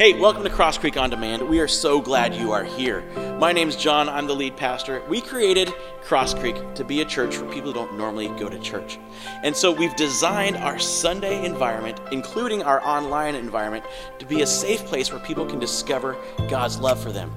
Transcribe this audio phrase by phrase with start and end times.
[0.00, 1.46] Hey, welcome to Cross Creek On Demand.
[1.46, 3.02] We are so glad you are here.
[3.38, 5.02] My name's John, I'm the lead pastor.
[5.10, 8.58] We created Cross Creek to be a church for people who don't normally go to
[8.60, 8.98] church.
[9.42, 13.84] And so we've designed our Sunday environment, including our online environment,
[14.18, 16.16] to be a safe place where people can discover
[16.48, 17.30] God's love for them.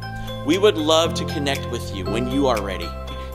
[0.45, 2.87] We would love to connect with you when you are ready.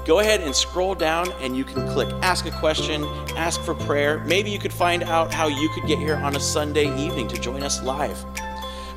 [0.06, 3.04] Go ahead and scroll down and you can click ask a question,
[3.36, 4.20] ask for prayer.
[4.24, 7.38] Maybe you could find out how you could get here on a Sunday evening to
[7.38, 8.24] join us live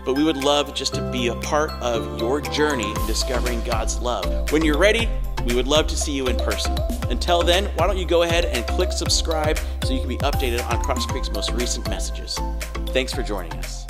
[0.06, 4.00] but we would love just to be a part of your journey in discovering God's
[4.00, 4.52] love.
[4.52, 5.10] When you're ready,
[5.46, 6.78] we would love to see you in person.
[7.10, 10.64] Until then, why don't you go ahead and click subscribe so you can be updated
[10.70, 12.38] on Cross Creek's most recent messages.
[12.88, 13.86] Thanks for joining us.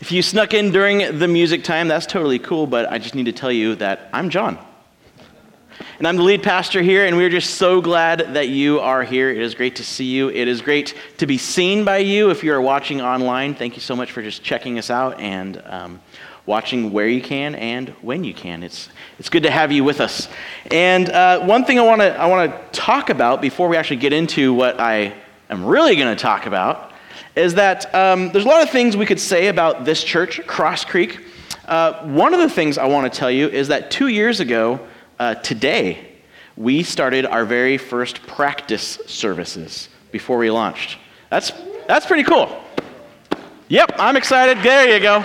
[0.00, 3.26] If you snuck in during the music time, that's totally cool, but I just need
[3.26, 4.58] to tell you that I'm John.
[6.00, 9.28] And I'm the lead pastor here, and we're just so glad that you are here.
[9.28, 10.30] It is great to see you.
[10.30, 13.54] It is great to be seen by you if you are watching online.
[13.54, 16.00] Thank you so much for just checking us out and um,
[16.46, 18.62] watching where you can and when you can.
[18.62, 20.30] It's, it's good to have you with us.
[20.70, 24.14] And uh, one thing I want to I wanna talk about before we actually get
[24.14, 25.12] into what I
[25.50, 26.94] am really going to talk about
[27.36, 30.86] is that um, there's a lot of things we could say about this church, Cross
[30.86, 31.20] Creek.
[31.66, 34.80] Uh, one of the things I want to tell you is that two years ago,
[35.20, 36.08] uh, today,
[36.56, 40.96] we started our very first practice services before we launched.
[41.28, 41.52] That's,
[41.86, 42.58] that's pretty cool.
[43.68, 44.64] Yep, I'm excited.
[44.64, 45.20] There you go.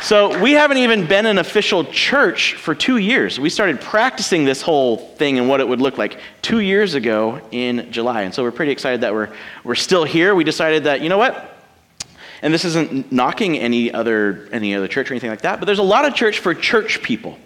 [0.00, 3.38] So, we haven't even been an official church for two years.
[3.38, 7.42] We started practicing this whole thing and what it would look like two years ago
[7.50, 8.22] in July.
[8.22, 9.28] And so, we're pretty excited that we're,
[9.64, 10.34] we're still here.
[10.34, 11.58] We decided that, you know what?
[12.40, 15.80] And this isn't knocking any other, any other church or anything like that, but there's
[15.80, 17.36] a lot of church for church people.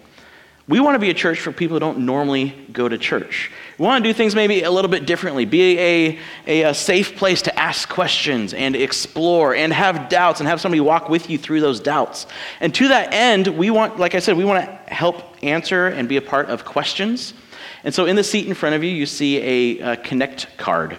[0.65, 3.51] We want to be a church for people who don't normally go to church.
[3.77, 7.17] We want to do things maybe a little bit differently, be a, a, a, safe
[7.17, 11.37] place to ask questions and explore and have doubts and have somebody walk with you
[11.37, 12.27] through those doubts.
[12.61, 16.07] And to that end, we want, like I said, we want to help answer and
[16.07, 17.33] be a part of questions.
[17.83, 20.97] And so in the seat in front of you, you see a, a Connect card.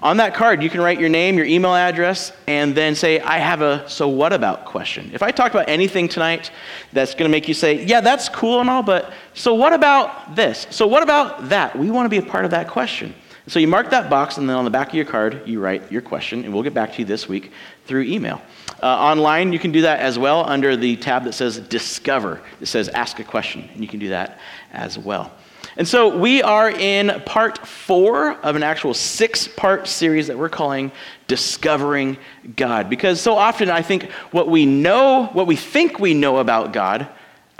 [0.00, 3.38] On that card, you can write your name, your email address, and then say, I
[3.38, 5.10] have a so what about question.
[5.12, 6.52] If I talk about anything tonight
[6.92, 10.36] that's going to make you say, yeah, that's cool and all, but so what about
[10.36, 10.68] this?
[10.70, 11.76] So what about that?
[11.76, 13.12] We want to be a part of that question.
[13.48, 15.90] So you mark that box, and then on the back of your card, you write
[15.90, 17.50] your question, and we'll get back to you this week
[17.86, 18.40] through email.
[18.80, 22.40] Uh, online, you can do that as well under the tab that says Discover.
[22.60, 24.38] It says Ask a Question, and you can do that
[24.70, 25.32] as well.
[25.78, 30.48] And so we are in part four of an actual six part series that we're
[30.48, 30.90] calling
[31.28, 32.16] Discovering
[32.56, 32.90] God.
[32.90, 37.08] Because so often I think what we know, what we think we know about God,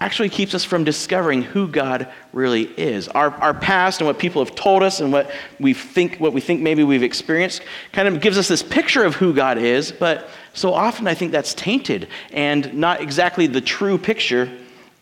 [0.01, 3.09] actually keeps us from discovering who God really is.
[3.09, 5.31] Our, our past and what people have told us and what
[5.61, 7.63] we think, what we think maybe we've experienced
[7.93, 11.31] kind of gives us this picture of who God is, but so often I think
[11.31, 14.51] that's tainted and not exactly the true picture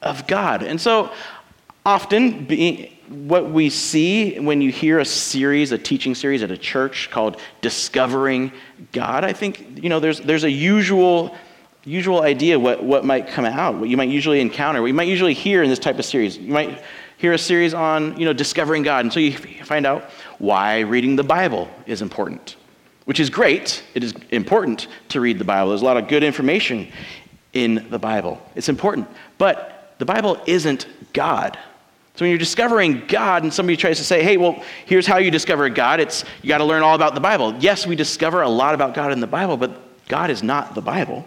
[0.03, 0.63] of God.
[0.63, 1.13] And so
[1.87, 2.93] often being
[3.29, 7.41] what we see when you hear a series, a teaching series at a church called
[7.61, 8.51] Discovering
[8.91, 11.37] God, I think, you know, there's, there's a usual,
[11.85, 15.07] usual idea what, what might come out, what you might usually encounter, what you might
[15.07, 16.37] usually hear in this type of series.
[16.37, 16.83] You might
[17.19, 19.05] hear a series on, you know, discovering God.
[19.05, 19.33] And so you
[19.65, 22.57] find out why reading the Bible is important,
[23.05, 23.85] which is great.
[23.95, 25.69] It is important to read the Bible.
[25.69, 26.89] There's a lot of good information
[27.53, 28.43] in the Bible.
[28.57, 29.07] It's important.
[29.39, 31.57] But the Bible isn't God.
[32.17, 35.31] So when you're discovering God and somebody tries to say, hey, well, here's how you
[35.31, 37.55] discover God, it's you got to learn all about the Bible.
[37.61, 39.79] Yes, we discover a lot about God in the Bible, but
[40.09, 41.27] God is not the Bible.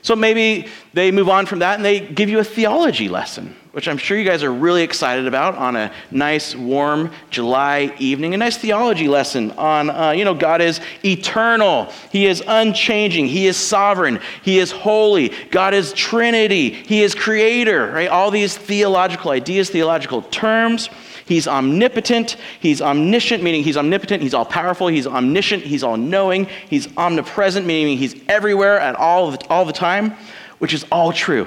[0.00, 3.86] So maybe they move on from that and they give you a theology lesson, which
[3.86, 8.34] I'm sure you guys are really excited about on a nice, warm July evening.
[8.34, 13.46] A nice theology lesson on, uh, you know, God is eternal, He is unchanging, He
[13.46, 18.08] is sovereign, He is holy, God is Trinity, He is creator, right?
[18.08, 20.88] All these theological ideas, theological terms.
[21.24, 22.36] He's omnipotent.
[22.58, 24.24] He's omniscient, meaning he's omnipotent.
[24.24, 24.88] He's all powerful.
[24.88, 25.62] He's omniscient.
[25.62, 26.48] He's all knowing.
[26.68, 30.16] He's omnipresent, meaning he's everywhere at all all the time,
[30.58, 31.46] which is all true,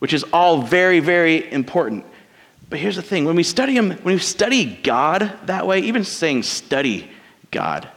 [0.00, 2.04] which is all very, very important.
[2.68, 6.04] But here's the thing when we study him, when we study God that way, even
[6.04, 7.10] saying study
[7.50, 7.88] God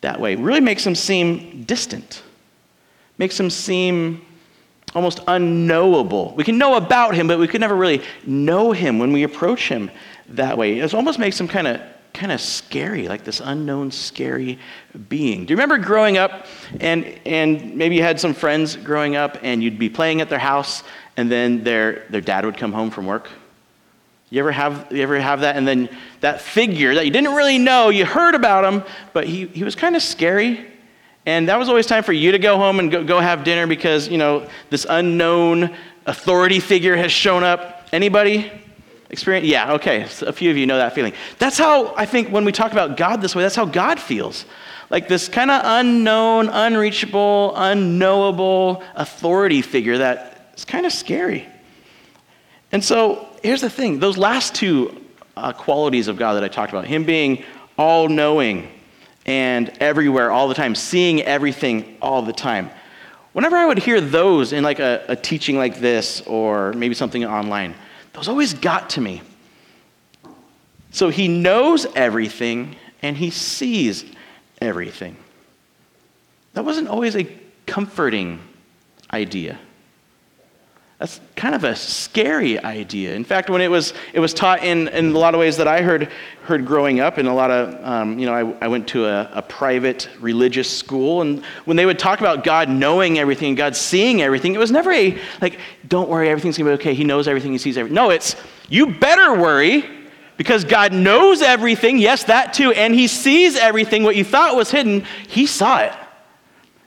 [0.00, 2.22] that way, really makes him seem distant,
[3.18, 4.24] makes him seem
[4.94, 6.34] almost unknowable.
[6.36, 9.68] We can know about him, but we could never really know him when we approach
[9.68, 9.90] him
[10.28, 10.78] that way.
[10.78, 11.80] It almost makes him kind of
[12.14, 14.56] kind of scary, like this unknown, scary
[15.08, 15.44] being.
[15.44, 16.46] Do you remember growing up
[16.78, 20.38] and, and maybe you had some friends growing up and you'd be playing at their
[20.38, 20.84] house
[21.16, 23.28] and then their, their dad would come home from work?
[24.30, 25.56] You ever, have, you ever have that?
[25.56, 25.88] And then
[26.20, 28.82] that figure that you didn't really know, you heard about him,
[29.12, 30.66] but he, he was kind of scary
[31.26, 33.66] And that was always time for you to go home and go, go have dinner
[33.66, 35.74] because, you know, this unknown
[36.06, 37.88] authority figure has shown up.
[37.92, 38.50] Anybody
[39.08, 39.46] experience?
[39.46, 40.06] Yeah, okay.
[40.08, 41.14] So a few of you know that feeling.
[41.38, 44.44] That's how I think when we talk about God this way, that's how God feels.
[44.90, 51.46] Like this kind of unknown, unreachable, unknowable authority figure that is kind of scary.
[52.72, 55.00] And so here's the thing those last two
[55.36, 57.44] uh, qualities of God that I talked about, Him being
[57.76, 58.68] all knowing
[59.26, 62.70] and everywhere all the time, seeing everything all the time.
[63.32, 67.24] Whenever I would hear those in like a, a teaching like this or maybe something
[67.24, 67.74] online,
[68.12, 69.22] those always got to me.
[70.92, 74.04] So he knows everything and he sees
[74.60, 75.16] everything.
[76.52, 77.26] That wasn't always a
[77.66, 78.40] comforting
[79.12, 79.58] idea.
[81.04, 83.14] That's kind of a scary idea.
[83.14, 85.68] In fact, when it was, it was taught in, in a lot of ways that
[85.68, 86.08] I heard,
[86.44, 89.28] heard growing up, in a lot of, um, you know, I, I went to a,
[89.34, 94.22] a, private religious school, and when they would talk about God knowing everything, God seeing
[94.22, 95.58] everything, it was never a, like,
[95.88, 97.94] don't worry, everything's gonna be okay, He knows everything, He sees everything.
[97.94, 98.34] No, it's,
[98.70, 99.84] you better worry,
[100.38, 104.70] because God knows everything, yes, that too, and He sees everything, what you thought was
[104.70, 105.92] hidden, He saw it.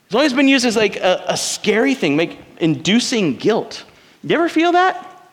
[0.08, 3.86] It's always been used as like a, a scary thing, like inducing guilt.
[4.24, 5.24] You ever feel that?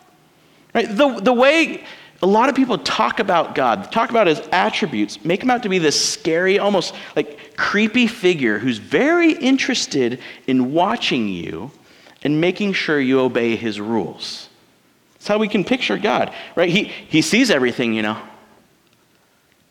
[0.75, 0.89] Right?
[0.89, 1.85] The, the way
[2.23, 5.69] a lot of people talk about God, talk about his attributes, make him out to
[5.69, 11.71] be this scary, almost like creepy figure who's very interested in watching you
[12.23, 14.49] and making sure you obey his rules.
[15.15, 16.69] That's how we can picture God, right?
[16.69, 18.19] He, he sees everything, you know.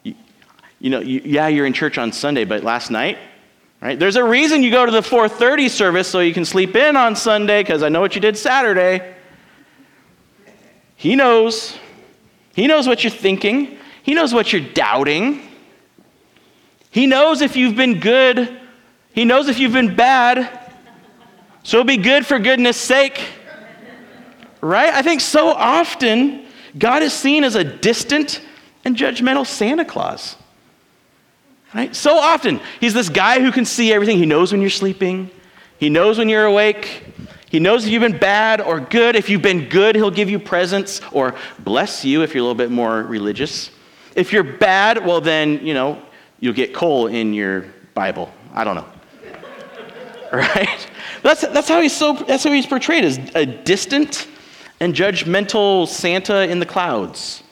[0.04, 0.16] You,
[0.80, 3.18] you know, you, yeah, you're in church on Sunday, but last night,
[3.84, 4.00] Right?
[4.00, 7.18] There's a reason you go to the 4:30 service so you can sleep in on
[7.18, 9.14] Sunday because I know what you did Saturday.
[10.96, 11.78] He knows.
[12.56, 13.78] He knows what you're thinking.
[14.04, 15.42] He knows what you're doubting.
[16.92, 18.58] He knows if you've been good.
[19.12, 20.62] He knows if you've been bad.
[21.64, 23.20] So be good for goodness sake.
[24.62, 24.94] Right?
[24.94, 26.46] I think so often
[26.78, 28.40] God is seen as a distant
[28.86, 30.38] and judgmental Santa Claus.
[31.74, 31.96] Right?
[31.96, 34.18] So often, he's this guy who can see everything.
[34.18, 35.32] He knows when you're sleeping,
[35.80, 37.04] he knows when you're awake.
[37.50, 39.16] He knows if you've been bad or good.
[39.16, 42.56] If you've been good, he'll give you presents or bless you if you're a little
[42.56, 43.70] bit more religious.
[44.16, 46.02] If you're bad, well, then, you know,
[46.40, 48.34] you'll get coal in your Bible.
[48.54, 48.88] I don't know.
[50.34, 50.88] right?
[51.22, 54.28] That's, that's, how he's so, that's how he's portrayed as a distant
[54.80, 57.43] and judgmental Santa in the clouds.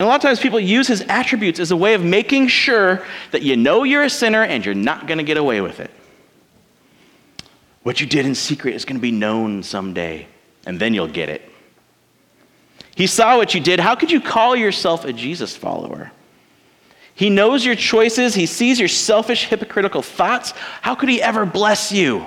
[0.00, 3.04] And a lot of times people use his attributes as a way of making sure
[3.32, 5.90] that you know you're a sinner and you're not going to get away with it.
[7.82, 10.26] What you did in secret is going to be known someday,
[10.64, 11.42] and then you'll get it.
[12.94, 13.78] He saw what you did.
[13.78, 16.10] How could you call yourself a Jesus follower?
[17.14, 18.34] He knows your choices.
[18.34, 20.52] He sees your selfish, hypocritical thoughts.
[20.80, 22.26] How could he ever bless you,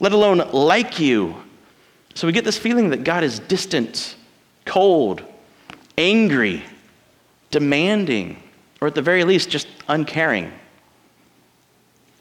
[0.00, 1.36] let alone like you?
[2.14, 4.16] So we get this feeling that God is distant,
[4.64, 5.22] cold,
[6.00, 6.64] angry,
[7.50, 8.42] demanding,
[8.80, 10.50] or at the very least, just uncaring.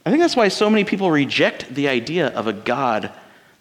[0.06, 3.12] I think that's why so many people reject the idea of a God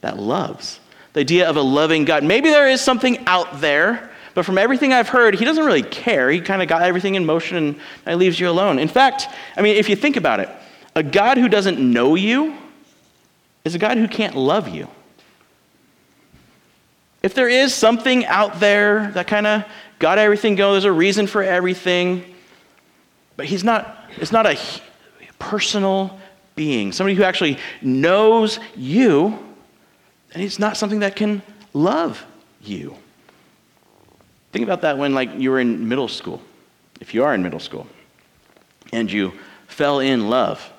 [0.01, 0.81] that loves.
[1.13, 2.25] The idea of a loving God.
[2.25, 6.31] Maybe there is something out there, but from everything I've heard, he doesn't really care.
[6.31, 8.79] He kind of got everything in motion and leaves you alone.
[8.79, 10.49] In fact, I mean, if you think about it,
[10.97, 12.57] a God who doesn't know you
[13.65, 14.89] is a God who can't love you.
[17.23, 19.65] If there is something out there that kind of
[19.99, 22.35] got everything going, there's a reason for everything,
[23.37, 24.59] but he's not, it's not a
[25.39, 26.19] personal
[26.55, 29.39] being, somebody who actually knows you,
[30.33, 32.25] and he's not something that can love
[32.63, 32.97] you.
[34.53, 36.43] Think about that when like you were in middle school,
[37.01, 37.87] if you are in middle school,
[38.93, 39.33] and you
[39.67, 40.73] fell in love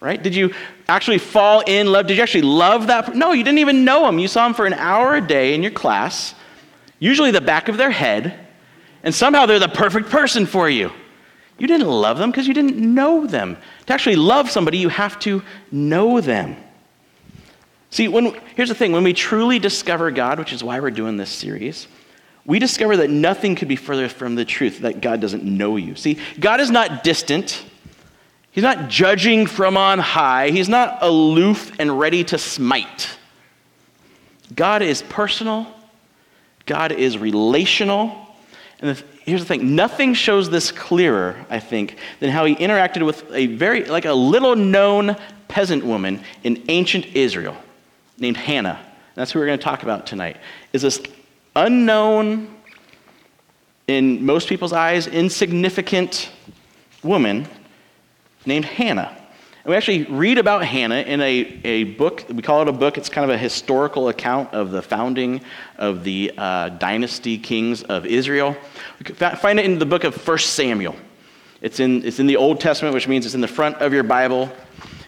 [0.00, 0.22] right?
[0.22, 0.52] Did you
[0.88, 2.06] actually fall in love?
[2.06, 3.14] Did you actually love that?
[3.14, 4.18] No, you didn't even know them.
[4.18, 6.34] You saw them for an hour a day in your class,
[7.00, 8.38] usually the back of their head,
[9.02, 10.92] and somehow they're the perfect person for you.
[11.58, 13.56] You didn't love them because you didn't know them.
[13.86, 15.42] To actually love somebody, you have to
[15.72, 16.56] know them.
[17.90, 21.16] See, when, here's the thing when we truly discover God, which is why we're doing
[21.16, 21.88] this series,
[22.46, 25.96] we discover that nothing could be further from the truth that God doesn't know you.
[25.96, 27.62] See, God is not distant.
[28.52, 30.50] He's not judging from on high.
[30.50, 33.16] He's not aloof and ready to smite.
[34.54, 35.66] God is personal.
[36.70, 38.28] God is relational.
[38.78, 43.04] And the, here's the thing nothing shows this clearer, I think, than how he interacted
[43.04, 45.16] with a very, like a little known
[45.48, 47.56] peasant woman in ancient Israel
[48.18, 48.78] named Hannah.
[49.16, 50.36] That's who we're going to talk about tonight.
[50.72, 51.02] Is this
[51.56, 52.54] unknown,
[53.88, 56.30] in most people's eyes, insignificant
[57.02, 57.48] woman
[58.46, 59.19] named Hannah.
[59.62, 62.24] And we actually read about Hannah in a, a book.
[62.30, 62.96] We call it a book.
[62.96, 65.42] It's kind of a historical account of the founding
[65.76, 68.56] of the uh, dynasty kings of Israel.
[69.06, 70.96] We find it in the book of 1 Samuel.
[71.60, 74.02] It's in, it's in the Old Testament, which means it's in the front of your
[74.02, 74.50] Bible.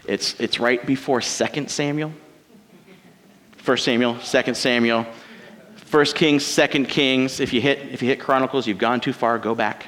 [0.06, 2.12] It's, it's right before 2 Samuel.
[3.64, 5.06] 1 Samuel, 2 Samuel,
[5.90, 7.40] 1 Kings, 2 Kings.
[7.40, 9.86] If you hit, if you hit Chronicles, you've gone too far, go back.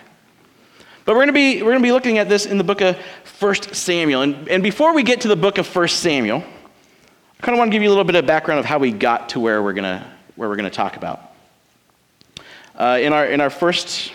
[1.05, 2.81] But we're going to be, we're going to be looking at this in the book
[2.81, 2.97] of
[3.39, 4.23] 1 Samuel.
[4.23, 7.71] And, and before we get to the book of 1 Samuel, I kind of want
[7.71, 9.75] to give you a little bit of background of how we got to where we're
[9.75, 10.07] going to,
[10.37, 11.33] where we're going to talk about.
[12.75, 14.13] Uh, in, our, in our first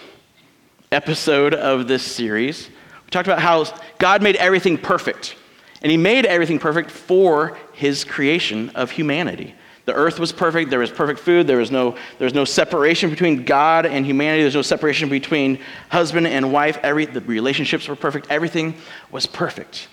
[0.91, 3.65] episode of this series, we talked about how
[3.99, 5.35] God made everything perfect.
[5.83, 9.53] And He made everything perfect for His creation of humanity.
[9.89, 10.69] The earth was perfect.
[10.69, 11.47] There was perfect food.
[11.47, 14.43] There was no, there was no separation between God and humanity.
[14.43, 15.57] There's no separation between
[15.89, 16.77] husband and wife.
[16.83, 18.27] Every, the relationships were perfect.
[18.29, 18.75] Everything
[19.09, 19.87] was perfect.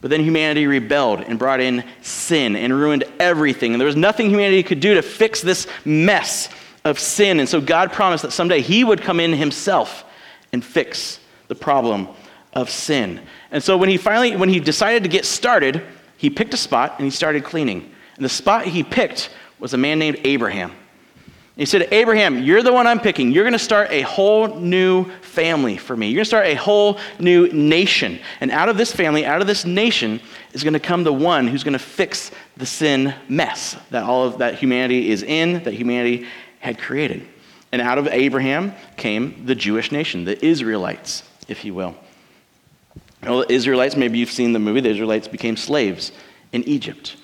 [0.00, 3.74] But then humanity rebelled and brought in sin and ruined everything.
[3.74, 6.48] And there was nothing humanity could do to fix this mess
[6.86, 7.38] of sin.
[7.38, 10.06] And so God promised that someday He would come in Himself
[10.54, 12.08] and fix the problem
[12.54, 13.20] of sin.
[13.50, 15.82] And so when He finally, when He decided to get started,
[16.16, 17.92] He picked a spot and He started cleaning.
[18.16, 20.72] And the spot he picked was a man named Abraham.
[21.56, 23.32] He said, Abraham, you're the one I'm picking.
[23.32, 26.08] You're going to start a whole new family for me.
[26.08, 28.18] You're going to start a whole new nation.
[28.40, 30.20] And out of this family, out of this nation,
[30.52, 34.26] is going to come the one who's going to fix the sin mess that all
[34.26, 36.26] of that humanity is in, that humanity
[36.60, 37.26] had created.
[37.72, 41.96] And out of Abraham came the Jewish nation, the Israelites, if you will.
[43.22, 46.12] Well, the Israelites, maybe you've seen the movie, the Israelites became slaves
[46.52, 47.16] in Egypt.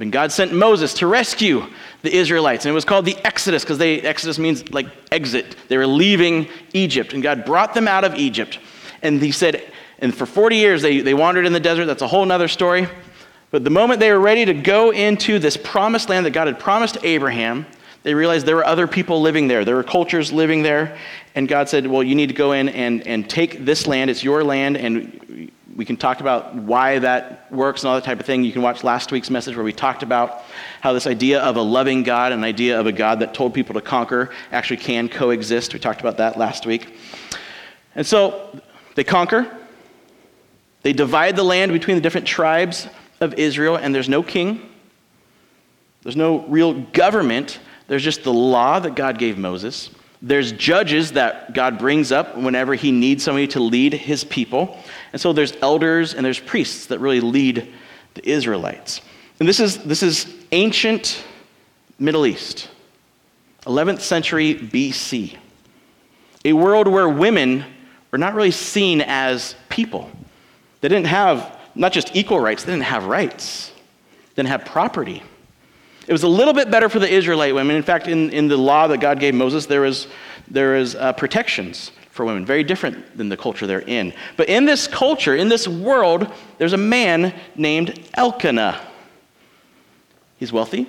[0.00, 1.66] And God sent Moses to rescue
[2.02, 2.64] the Israelites.
[2.64, 5.56] And it was called the Exodus because Exodus means like exit.
[5.68, 7.14] They were leaving Egypt.
[7.14, 8.58] And God brought them out of Egypt.
[9.02, 9.62] And he said,
[9.98, 11.86] and for 40 years they, they wandered in the desert.
[11.86, 12.86] That's a whole other story.
[13.50, 16.60] But the moment they were ready to go into this promised land that God had
[16.60, 17.66] promised Abraham,
[18.02, 19.64] they realized there were other people living there.
[19.64, 20.96] There were cultures living there.
[21.34, 24.10] And God said, Well, you need to go in and, and take this land.
[24.10, 28.18] It's your land, and we can talk about why that works and all that type
[28.18, 28.42] of thing.
[28.42, 30.42] You can watch last week's message where we talked about
[30.80, 33.74] how this idea of a loving God, an idea of a God that told people
[33.74, 35.72] to conquer, actually can coexist.
[35.72, 36.96] We talked about that last week.
[37.94, 38.60] And so
[38.96, 39.56] they conquer,
[40.82, 42.88] they divide the land between the different tribes
[43.20, 44.68] of Israel, and there's no king,
[46.02, 49.90] there's no real government, there's just the law that God gave Moses.
[50.20, 54.76] There's judges that God brings up whenever he needs somebody to lead his people.
[55.12, 57.72] And so there's elders and there's priests that really lead
[58.14, 59.00] the Israelites.
[59.38, 61.24] And this is, this is ancient
[61.98, 62.68] Middle East,
[63.64, 65.36] 11th century BC.
[66.44, 67.64] A world where women
[68.10, 70.10] were not really seen as people.
[70.80, 73.70] They didn't have not just equal rights, they didn't have rights,
[74.34, 75.22] they didn't have property.
[76.08, 77.76] It was a little bit better for the Israelite women.
[77.76, 80.08] In fact, in, in the law that God gave Moses, there was,
[80.50, 84.14] there was uh, protections for women, very different than the culture they're in.
[84.38, 88.80] But in this culture, in this world, there's a man named Elkanah.
[90.38, 90.88] He's wealthy,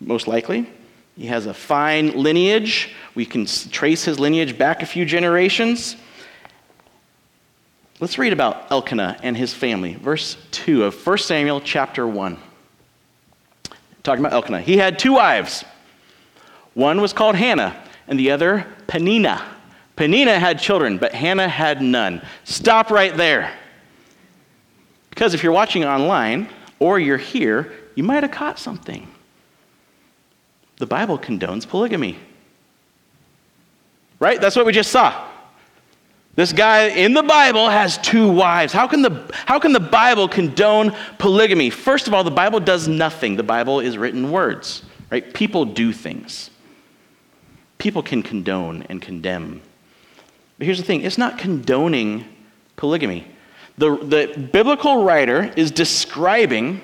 [0.00, 0.68] most likely.
[1.16, 2.90] He has a fine lineage.
[3.14, 5.94] We can trace his lineage back a few generations.
[8.00, 9.94] Let's read about Elkanah and his family.
[9.94, 12.36] Verse 2 of 1 Samuel chapter 1
[14.02, 14.60] talking about Elkanah.
[14.60, 15.64] He had two wives.
[16.74, 17.76] One was called Hannah,
[18.08, 19.42] and the other Peninnah.
[19.96, 22.22] Peninnah had children, but Hannah had none.
[22.44, 23.52] Stop right there.
[25.10, 29.06] Because if you're watching online or you're here, you might have caught something.
[30.78, 32.18] The Bible condones polygamy.
[34.18, 34.40] Right?
[34.40, 35.28] That's what we just saw.
[36.34, 38.72] This guy in the Bible has two wives.
[38.72, 41.68] How can, the, how can the Bible condone polygamy?
[41.68, 43.36] First of all, the Bible does nothing.
[43.36, 45.34] The Bible is written words, right?
[45.34, 46.50] People do things.
[47.76, 49.60] People can condone and condemn.
[50.56, 52.24] But here's the thing it's not condoning
[52.76, 53.26] polygamy.
[53.76, 56.80] The, the biblical writer is describing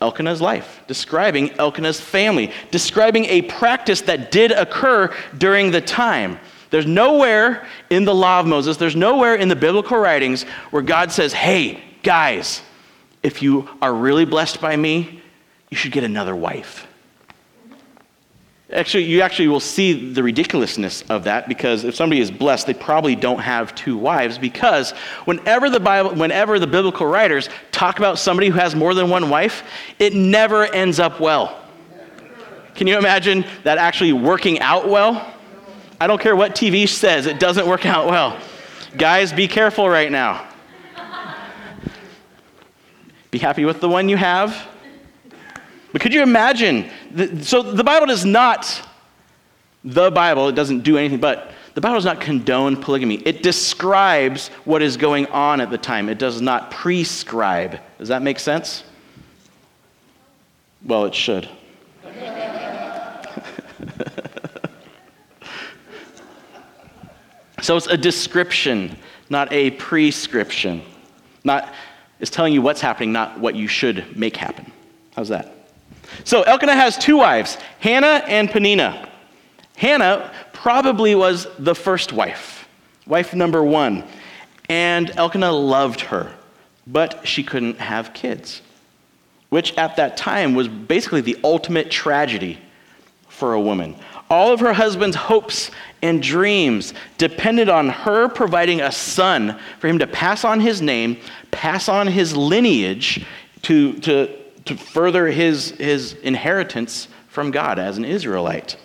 [0.00, 6.38] Elkanah's life, describing Elkanah's family, describing a practice that did occur during the time.
[6.70, 11.10] There's nowhere in the law of Moses, there's nowhere in the biblical writings where God
[11.10, 12.62] says, hey, guys,
[13.22, 15.22] if you are really blessed by me,
[15.70, 16.86] you should get another wife.
[18.70, 22.74] Actually, you actually will see the ridiculousness of that because if somebody is blessed, they
[22.74, 24.90] probably don't have two wives because
[25.24, 29.30] whenever the Bible, whenever the biblical writers talk about somebody who has more than one
[29.30, 29.62] wife,
[29.98, 31.58] it never ends up well.
[32.74, 35.34] Can you imagine that actually working out well?
[36.00, 38.40] I don't care what TV says, it doesn't work out well.
[38.96, 40.48] Guys, be careful right now.
[43.30, 44.68] Be happy with the one you have.
[45.92, 46.90] But could you imagine?
[47.42, 48.86] So the Bible does not,
[49.84, 53.16] the Bible, it doesn't do anything but, the Bible does not condone polygamy.
[53.16, 57.80] It describes what is going on at the time, it does not prescribe.
[57.98, 58.84] Does that make sense?
[60.84, 61.48] Well, it should.
[67.68, 68.96] so it's a description,
[69.28, 70.80] not a prescription.
[71.44, 71.74] Not,
[72.18, 74.72] it's telling you what's happening, not what you should make happen.
[75.14, 75.54] How's that?
[76.24, 79.06] So Elkanah has two wives, Hannah and Peninnah.
[79.76, 82.66] Hannah probably was the first wife,
[83.06, 84.02] wife number one.
[84.70, 86.32] And Elkanah loved her,
[86.86, 88.62] but she couldn't have kids,
[89.50, 92.58] which at that time was basically the ultimate tragedy
[93.28, 93.94] for a woman.
[94.30, 95.70] All of her husband's hopes
[96.02, 101.18] and dreams depended on her providing a son for him to pass on his name,
[101.50, 103.24] pass on his lineage
[103.62, 108.76] to, to, to further his, his inheritance from God as an Israelite.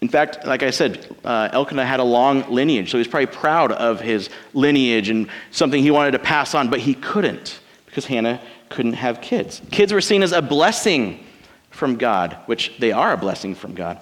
[0.00, 3.26] In fact, like I said, uh, Elkanah had a long lineage, so he was probably
[3.26, 8.04] proud of his lineage and something he wanted to pass on, but he couldn't because
[8.04, 9.62] Hannah couldn't have kids.
[9.70, 11.25] Kids were seen as a blessing
[11.76, 13.98] from God, which they are a blessing from God,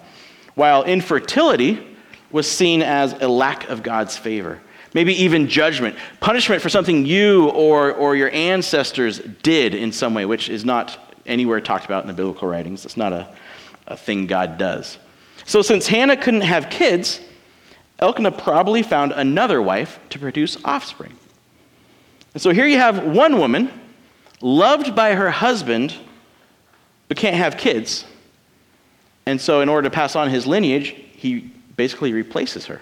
[0.54, 1.84] while infertility
[2.30, 4.60] was seen as a lack of God's favor.
[4.92, 10.24] Maybe even judgment, punishment for something you or, or your ancestors did in some way,
[10.24, 12.84] which is not anywhere talked about in the biblical writings.
[12.84, 13.28] It's not a,
[13.86, 14.98] a thing God does.
[15.44, 17.20] So, since Hannah couldn't have kids,
[17.98, 21.16] Elkanah probably found another wife to produce offspring.
[22.34, 23.70] And so here you have one woman
[24.40, 25.94] loved by her husband
[27.14, 28.04] can't have kids.
[29.26, 32.80] And so, in order to pass on his lineage, he basically replaces her.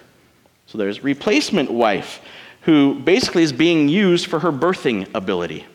[0.67, 2.21] So, there's replacement wife,
[2.61, 5.65] who basically is being used for her birthing ability.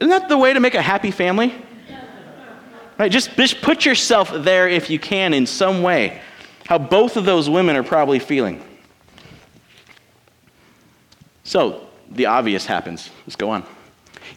[0.00, 1.54] Isn't that the way to make a happy family?
[2.98, 3.10] Right?
[3.10, 6.20] Just, just put yourself there if you can in some way.
[6.66, 8.62] How both of those women are probably feeling.
[11.42, 13.10] So, the obvious happens.
[13.26, 13.66] Let's go on.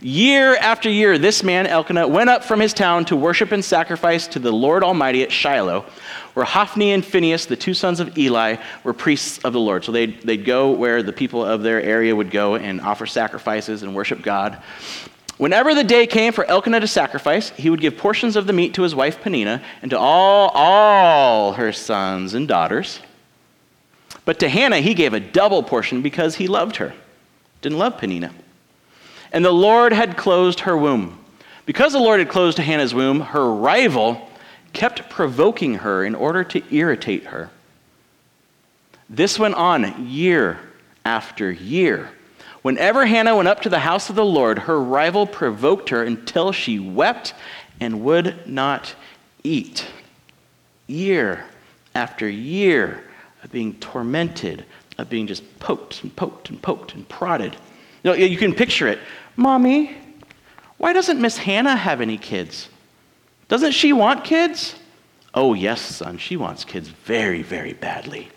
[0.01, 4.27] Year after year, this man, Elkanah, went up from his town to worship and sacrifice
[4.27, 5.85] to the Lord Almighty at Shiloh,
[6.33, 9.83] where Hophni and Phinehas, the two sons of Eli, were priests of the Lord.
[9.83, 13.83] So they'd, they'd go where the people of their area would go and offer sacrifices
[13.83, 14.61] and worship God.
[15.37, 18.73] Whenever the day came for Elkanah to sacrifice, he would give portions of the meat
[18.73, 22.99] to his wife Peninnah and to all, all her sons and daughters.
[24.25, 26.93] But to Hannah, he gave a double portion because he loved her.
[27.61, 28.33] Didn't love Peninnah.
[29.31, 31.19] And the Lord had closed her womb.
[31.65, 34.29] Because the Lord had closed Hannah's womb, her rival
[34.73, 37.49] kept provoking her in order to irritate her.
[39.09, 40.59] This went on year
[41.05, 42.09] after year.
[42.61, 46.51] Whenever Hannah went up to the house of the Lord, her rival provoked her until
[46.51, 47.33] she wept
[47.79, 48.95] and would not
[49.43, 49.87] eat.
[50.87, 51.45] Year
[51.95, 53.03] after year
[53.43, 54.65] of being tormented,
[54.97, 57.55] of being just poked and poked and poked and prodded.
[58.03, 58.99] You, know, you can picture it.
[59.35, 59.95] Mommy,
[60.77, 62.69] why doesn't Miss Hannah have any kids?
[63.47, 64.75] Doesn't she want kids?
[65.33, 68.29] Oh, yes, son, she wants kids very, very badly.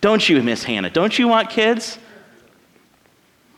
[0.00, 0.90] Don't you, Miss Hannah?
[0.90, 1.98] Don't you want kids?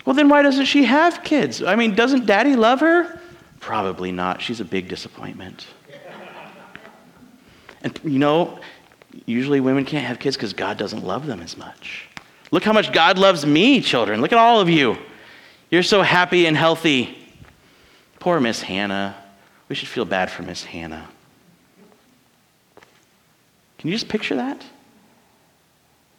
[0.05, 1.63] Well, then why doesn't she have kids?
[1.63, 3.21] I mean, doesn't daddy love her?
[3.59, 4.41] Probably not.
[4.41, 5.67] She's a big disappointment.
[7.83, 8.59] And you know,
[9.27, 12.09] usually women can't have kids because God doesn't love them as much.
[12.53, 14.21] Look how much God loves me, children.
[14.21, 14.97] Look at all of you.
[15.71, 17.17] You're so happy and healthy.
[18.21, 19.17] Poor Miss Hannah.
[19.69, 21.09] We should feel bad for Miss Hannah.
[23.79, 24.65] Can you just picture that?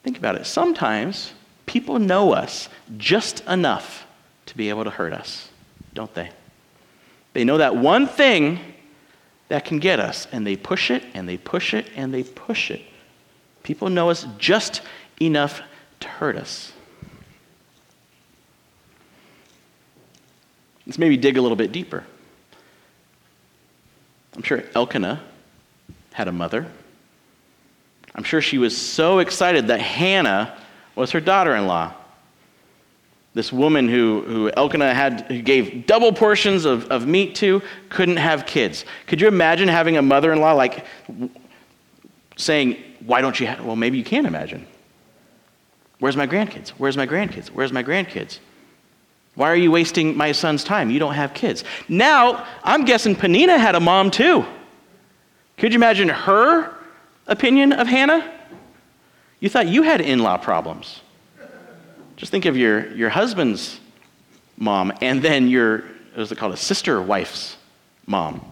[0.04, 0.46] Think about it.
[0.46, 1.34] Sometimes
[1.66, 4.06] people know us just enough
[4.48, 5.50] to be able to hurt us,
[5.94, 6.30] don't they?
[7.34, 8.60] They know that one thing
[9.50, 12.70] that can get us, and they push it and they push it and they push
[12.70, 12.82] it.
[13.64, 14.82] People know us just
[15.22, 15.62] enough
[16.02, 16.74] to hurt us.
[20.88, 22.06] Let's maybe dig a little bit deeper.
[24.36, 25.22] I'm sure Elkanah
[26.14, 26.66] had a mother.
[28.16, 30.58] I'm sure she was so excited that Hannah
[30.96, 31.94] was her daughter in law.
[33.34, 38.18] This woman who, who Elkanah had, who gave double portions of, of meat to, couldn't
[38.18, 38.86] have kids.
[39.08, 40.86] Could you imagine having a mother in law like
[42.38, 43.64] saying, Why don't you have?
[43.64, 44.66] Well, maybe you can imagine.
[46.00, 46.70] Where's my grandkids?
[46.70, 47.48] Where's my grandkids?
[47.48, 48.40] Where's my grandkids?
[49.38, 50.90] Why are you wasting my son's time?
[50.90, 51.64] You don't have kids.
[51.88, 54.44] Now, I'm guessing Peninnah had a mom too.
[55.58, 56.74] Could you imagine her
[57.28, 58.34] opinion of Hannah?
[59.40, 61.02] You thought you had in law problems.
[62.16, 63.80] Just think of your, your husband's
[64.58, 67.58] mom and then your, what is it called, a sister wife's
[68.08, 68.44] mom.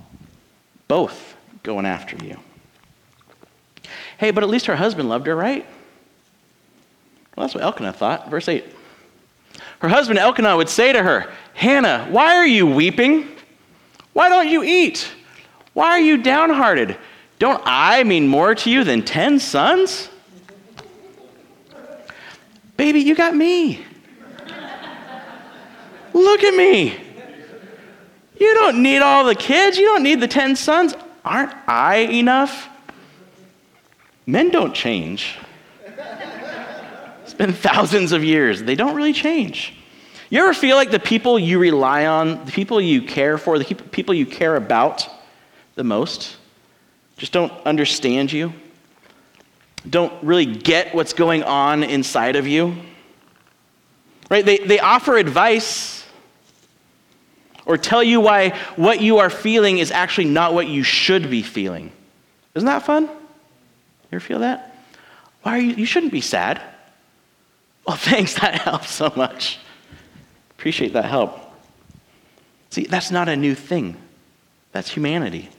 [0.87, 2.39] Both going after you.
[4.19, 5.65] Hey, but at least her husband loved her, right?
[7.35, 8.29] Well, that's what Elkanah thought.
[8.29, 8.65] Verse 8.
[9.85, 13.29] Her husband Elkanah would say to her, Hannah, why are you weeping?
[14.13, 15.07] Why don't you eat?
[15.73, 16.97] Why are you downhearted?
[17.37, 20.09] Don't I mean more to you than ten sons?
[22.77, 23.85] Baby, you got me.
[26.13, 26.99] Look at me.
[28.39, 29.77] You don't need all the kids.
[29.77, 30.95] You don't need the ten sons.
[31.23, 32.69] Aren't I enough?
[34.25, 35.37] Men don't change.
[37.37, 38.63] Been thousands of years.
[38.63, 39.75] They don't really change.
[40.29, 43.65] You ever feel like the people you rely on, the people you care for, the
[43.65, 45.07] people you care about
[45.75, 46.37] the most,
[47.17, 48.53] just don't understand you?
[49.87, 52.75] Don't really get what's going on inside of you?
[54.29, 54.43] Right?
[54.43, 56.05] They, they offer advice
[57.65, 61.43] or tell you why what you are feeling is actually not what you should be
[61.43, 61.91] feeling.
[62.55, 63.03] Isn't that fun?
[63.03, 63.11] You
[64.13, 64.75] ever feel that?
[65.43, 65.75] Why are you?
[65.75, 66.61] You shouldn't be sad.
[67.85, 68.35] Well, thanks.
[68.35, 69.59] That helps so much.
[70.51, 71.39] Appreciate that help.
[72.69, 73.97] See, that's not a new thing.
[74.71, 75.49] That's humanity.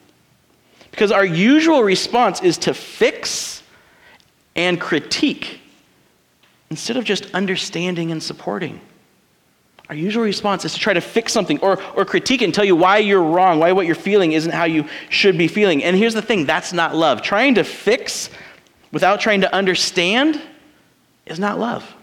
[0.90, 3.62] Because our usual response is to fix
[4.54, 5.60] and critique
[6.70, 8.80] instead of just understanding and supporting.
[9.88, 12.64] Our usual response is to try to fix something or, or critique it and tell
[12.64, 15.84] you why you're wrong, why what you're feeling isn't how you should be feeling.
[15.84, 17.22] And here's the thing that's not love.
[17.22, 18.30] Trying to fix
[18.90, 20.40] without trying to understand
[21.24, 21.94] is not love.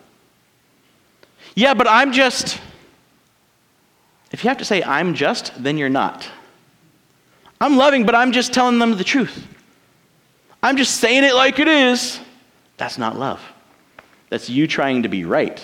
[1.56, 2.60] Yeah, but I'm just.
[4.32, 6.28] If you have to say, I'm just, then you're not.
[7.62, 9.48] I'm loving, but I'm just telling them the truth.
[10.62, 12.20] I'm just saying it like it is.
[12.78, 13.42] That's not love.
[14.30, 15.64] That's you trying to be right.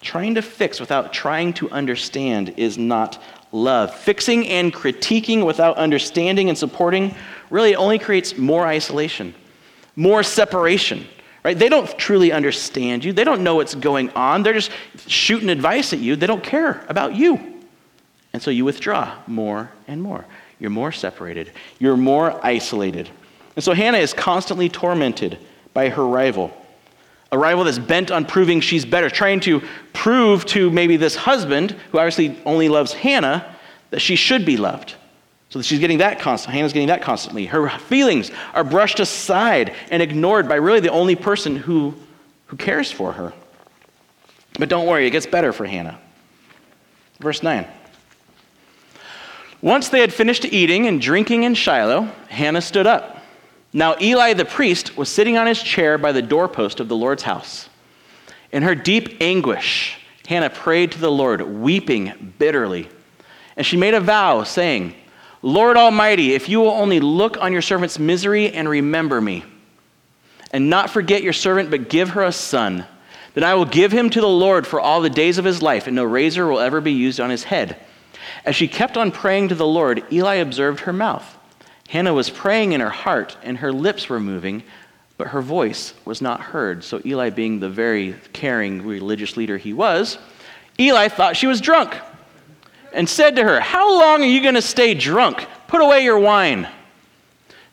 [0.00, 3.94] Trying to fix without trying to understand is not love.
[3.94, 7.14] Fixing and critiquing without understanding and supporting
[7.50, 9.34] really only creates more isolation,
[9.96, 11.06] more separation.
[11.44, 11.58] Right?
[11.58, 13.12] They don't truly understand you.
[13.12, 14.42] They don't know what's going on.
[14.42, 14.70] They're just
[15.06, 16.16] shooting advice at you.
[16.16, 17.60] They don't care about you.
[18.32, 20.24] And so you withdraw more and more.
[20.58, 21.52] You're more separated.
[21.78, 23.08] You're more isolated.
[23.56, 25.38] And so Hannah is constantly tormented
[25.72, 26.52] by her rival
[27.30, 31.72] a rival that's bent on proving she's better, trying to prove to maybe this husband,
[31.92, 33.54] who obviously only loves Hannah,
[33.90, 34.94] that she should be loved.
[35.50, 36.54] So she's getting that constant.
[36.54, 37.46] Hannah's getting that constantly.
[37.46, 41.94] Her feelings are brushed aside and ignored by really the only person who,
[42.46, 43.32] who cares for her.
[44.58, 45.98] But don't worry, it gets better for Hannah.
[47.20, 47.66] Verse 9.
[49.60, 53.22] Once they had finished eating and drinking in Shiloh, Hannah stood up.
[53.72, 57.22] Now Eli the priest was sitting on his chair by the doorpost of the Lord's
[57.22, 57.68] house.
[58.52, 62.88] In her deep anguish, Hannah prayed to the Lord, weeping bitterly.
[63.56, 64.94] And she made a vow, saying,
[65.42, 69.44] Lord Almighty, if you will only look on your servant's misery and remember me,
[70.50, 72.86] and not forget your servant, but give her a son,
[73.34, 75.86] then I will give him to the Lord for all the days of his life,
[75.86, 77.76] and no razor will ever be used on his head.
[78.44, 81.36] As she kept on praying to the Lord, Eli observed her mouth.
[81.88, 84.64] Hannah was praying in her heart, and her lips were moving,
[85.16, 86.82] but her voice was not heard.
[86.82, 90.18] So, Eli, being the very caring religious leader he was,
[90.80, 91.96] Eli thought she was drunk
[92.98, 95.46] and said to her, How long are you going to stay drunk?
[95.68, 96.68] Put away your wine.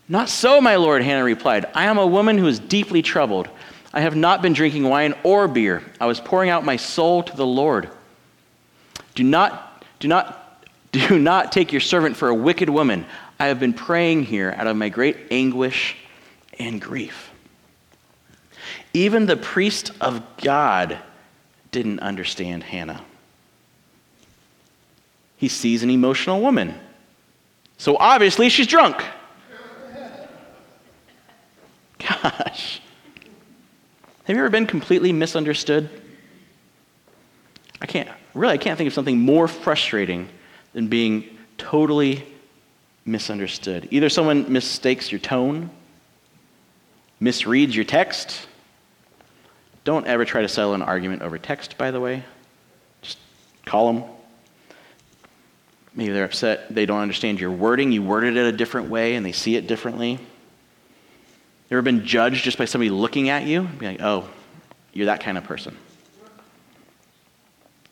[0.07, 1.65] Not so, my lord, Hannah replied.
[1.73, 3.49] I am a woman who is deeply troubled.
[3.91, 5.81] I have not been drinking wine or beer.
[5.99, 7.89] I was pouring out my soul to the Lord.
[9.15, 13.03] Do not, do not, do not take your servant for a wicked woman.
[13.39, 15.97] I have been praying here out of my great anguish
[16.59, 17.31] and grief.
[18.93, 20.99] Even the priest of God
[21.71, 23.03] didn't understand Hannah.
[25.37, 26.75] He sees an emotional woman.
[27.77, 29.03] So obviously she's drunk.
[31.99, 32.81] Gosh.
[34.25, 35.89] Have you ever been completely misunderstood?
[37.81, 40.29] I can't, really, I can't think of something more frustrating
[40.73, 42.25] than being totally
[43.05, 43.87] misunderstood.
[43.91, 45.69] Either someone mistakes your tone,
[47.21, 48.47] misreads your text.
[49.83, 52.23] Don't ever try to settle an argument over text, by the way.
[53.01, 53.19] Just
[53.65, 54.03] call them.
[55.95, 57.91] Maybe they're upset they don't understand your wording.
[57.91, 60.11] You worded it a different way and they see it differently.
[60.11, 63.63] You ever been judged just by somebody looking at you?
[63.63, 64.29] Be like, oh,
[64.93, 65.75] you're that kind of person.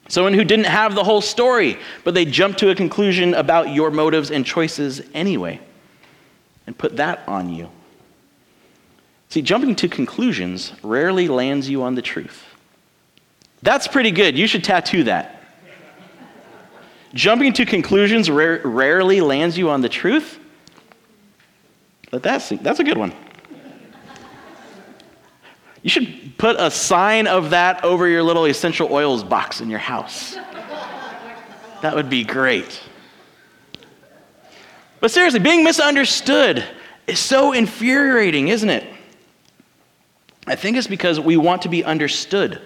[0.10, 3.90] Someone who didn't have the whole story, but they jumped to a conclusion about your
[3.90, 5.60] motives and choices anyway,
[6.68, 7.70] and put that on you.
[9.30, 12.44] See, jumping to conclusions rarely lands you on the truth.
[13.64, 14.38] That's pretty good.
[14.38, 15.33] You should tattoo that.
[17.14, 20.40] Jumping to conclusions rarely lands you on the truth.
[22.10, 23.14] But that's, that's a good one.
[25.84, 29.80] You should put a sign of that over your little essential oils box in your
[29.80, 30.36] house.
[31.82, 32.82] That would be great.
[35.02, 36.64] But seriously, being misunderstood
[37.08, 38.86] is so infuriating, isn't it?
[40.48, 42.62] I think it's because we want to be understood.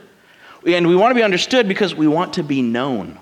[0.65, 3.17] And we want to be understood because we want to be known.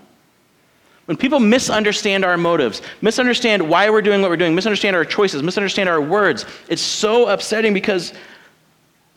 [1.05, 5.43] When people misunderstand our motives, misunderstand why we're doing what we're doing, misunderstand our choices,
[5.43, 8.11] misunderstand our words, it's so upsetting because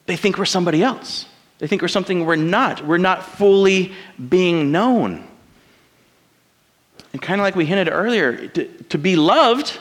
[0.07, 1.27] they think we're somebody else.
[1.59, 2.85] They think we're something we're not.
[2.87, 3.93] We're not fully
[4.29, 5.27] being known.
[7.13, 9.79] And kind of like we hinted earlier, to, to be loved,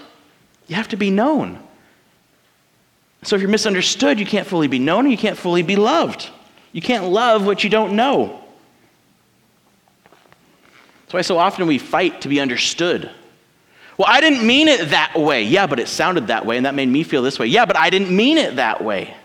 [0.68, 1.62] you have to be known.
[3.24, 6.30] So if you're misunderstood, you can't fully be known and you can't fully be loved.
[6.72, 8.44] You can't love what you don't know.
[11.08, 13.10] That's why so often we fight to be understood.
[13.98, 15.44] Well, I didn't mean it that way.
[15.44, 17.48] Yeah, but it sounded that way, and that made me feel this way.
[17.48, 19.16] Yeah, but I didn't mean it that way.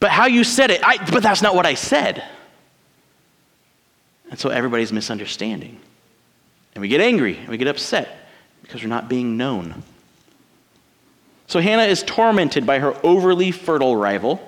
[0.00, 2.24] But how you said it, I, but that's not what I said.
[4.30, 5.78] And so everybody's misunderstanding.
[6.74, 8.08] And we get angry and we get upset
[8.62, 9.82] because we're not being known.
[11.48, 14.40] So Hannah is tormented by her overly fertile rival,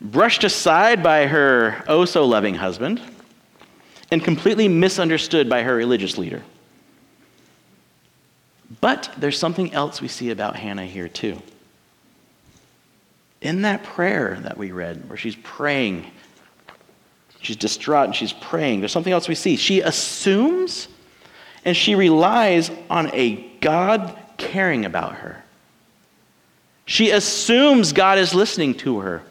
[0.00, 3.00] brushed aside by her oh so loving husband
[4.10, 6.42] and completely misunderstood by her religious leader.
[8.80, 11.40] But there's something else we see about Hannah here, too.
[13.40, 16.10] In that prayer that we read, where she's praying,
[17.40, 19.56] she's distraught and she's praying, there's something else we see.
[19.56, 20.88] She assumes
[21.64, 25.42] and she relies on a God caring about her.
[26.86, 29.22] She assumes God is listening to her.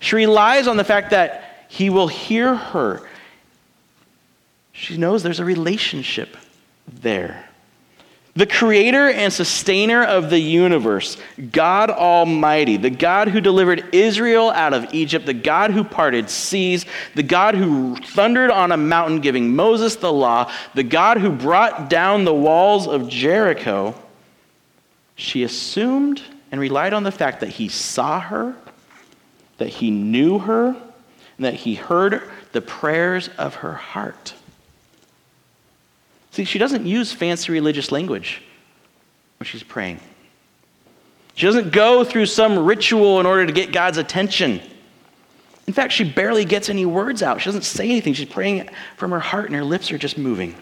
[0.00, 3.08] She relies on the fact that He will hear her
[4.76, 6.36] she knows there's a relationship
[6.86, 7.48] there.
[8.34, 11.16] The creator and sustainer of the universe,
[11.52, 16.84] God Almighty, the God who delivered Israel out of Egypt, the God who parted seas,
[17.14, 21.88] the God who thundered on a mountain giving Moses the law, the God who brought
[21.88, 23.94] down the walls of Jericho,
[25.14, 26.20] she assumed
[26.52, 28.54] and relied on the fact that he saw her,
[29.56, 30.76] that he knew her,
[31.38, 34.34] and that he heard the prayers of her heart.
[36.36, 38.42] See, she doesn't use fancy religious language
[39.38, 40.00] when she's praying.
[41.34, 44.60] She doesn't go through some ritual in order to get God's attention.
[45.66, 47.40] In fact, she barely gets any words out.
[47.40, 48.12] She doesn't say anything.
[48.12, 48.68] She's praying
[48.98, 50.54] from her heart, and her lips are just moving.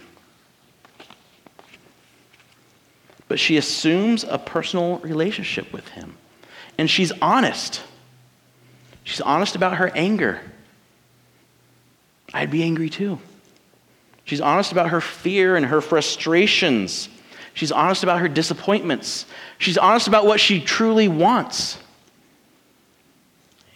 [3.26, 6.14] But she assumes a personal relationship with him.
[6.78, 7.82] And she's honest.
[9.02, 10.40] She's honest about her anger.
[12.32, 13.18] I'd be angry too.
[14.24, 17.08] She's honest about her fear and her frustrations.
[17.52, 19.26] She's honest about her disappointments.
[19.58, 21.78] She's honest about what she truly wants.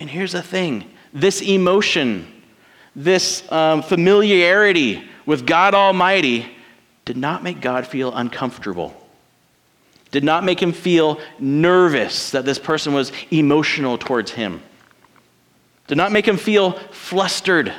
[0.00, 2.26] And here's the thing this emotion,
[2.96, 6.50] this um, familiarity with God Almighty
[7.04, 8.94] did not make God feel uncomfortable,
[10.10, 14.62] did not make him feel nervous that this person was emotional towards him,
[15.86, 17.72] did not make him feel flustered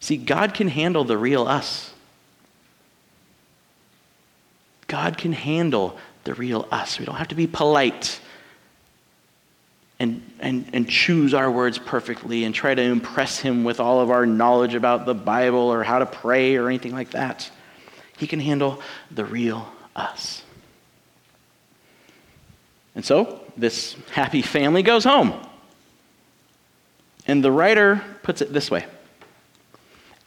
[0.00, 1.92] See, God can handle the real us.
[4.86, 6.98] God can handle the real us.
[6.98, 8.20] We don't have to be polite
[10.00, 14.10] and, and, and choose our words perfectly and try to impress Him with all of
[14.10, 17.50] our knowledge about the Bible or how to pray or anything like that.
[18.16, 20.42] He can handle the real us.
[22.94, 25.34] And so, this happy family goes home.
[27.26, 28.86] And the writer puts it this way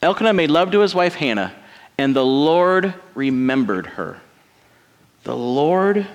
[0.03, 1.53] Elkanah made love to his wife Hannah,
[1.97, 4.19] and the Lord remembered her.
[5.23, 6.05] The Lord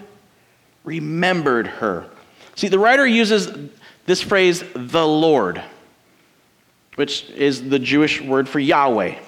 [0.84, 2.06] remembered her.
[2.54, 3.70] See, the writer uses
[4.04, 5.62] this phrase, the Lord,
[6.96, 9.18] which is the Jewish word for Yahweh.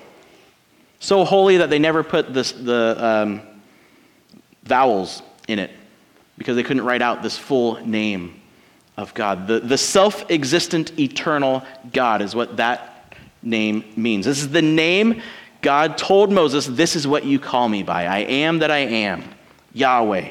[0.99, 3.41] So holy that they never put this, the um,
[4.65, 5.71] vowels in it
[6.37, 8.39] because they couldn't write out this full name
[8.99, 9.47] of God.
[9.47, 12.90] The, the self existent, eternal God is what that
[13.43, 14.27] name means.
[14.27, 15.23] This is the name
[15.63, 18.07] God told Moses, This is what you call me by.
[18.07, 19.25] I am that I am,
[19.73, 20.31] Yahweh.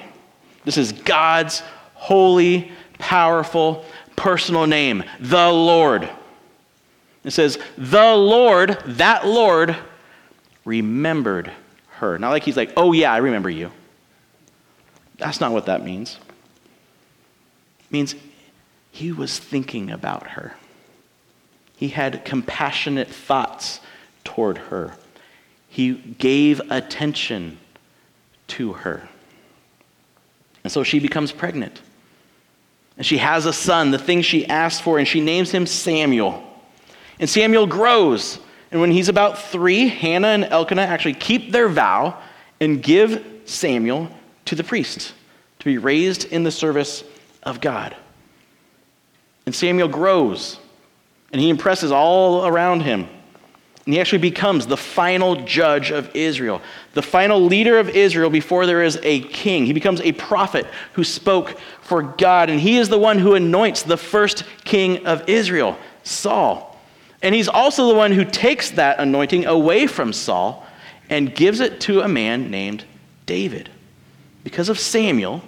[0.65, 1.61] This is God's
[1.93, 6.09] holy, powerful, personal name, the Lord.
[7.23, 9.75] It says, The Lord, that Lord,
[10.65, 11.51] remembered
[11.97, 12.17] her.
[12.17, 13.71] Not like he's like, Oh, yeah, I remember you.
[15.17, 16.17] That's not what that means.
[17.81, 18.15] It means
[18.91, 20.55] he was thinking about her.
[21.79, 23.79] He had compassionate thoughts
[24.25, 24.97] toward her.
[25.69, 27.57] He gave attention
[28.47, 29.07] to her.
[30.65, 31.81] And so she becomes pregnant.
[32.97, 36.43] And she has a son, the thing she asked for, and she names him Samuel.
[37.17, 38.39] And Samuel grows.
[38.71, 42.21] And when he's about three, Hannah and Elkanah actually keep their vow
[42.59, 44.09] and give Samuel
[44.43, 45.13] to the priest
[45.59, 47.05] to be raised in the service
[47.43, 47.95] of God.
[49.45, 50.59] And Samuel grows,
[51.31, 53.07] and he impresses all around him.
[53.85, 56.61] And he actually becomes the final judge of Israel,
[56.93, 59.65] the final leader of Israel before there is a king.
[59.65, 63.81] He becomes a prophet who spoke for God, and he is the one who anoints
[63.81, 66.79] the first king of Israel, Saul.
[67.21, 70.65] And he's also the one who takes that anointing away from Saul
[71.09, 72.85] and gives it to a man named
[73.25, 73.69] David.
[74.43, 75.41] Because of Samuel,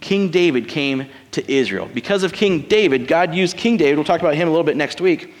[0.00, 1.88] King David came to Israel.
[1.92, 4.76] Because of King David, God used King David, we'll talk about him a little bit
[4.76, 5.34] next week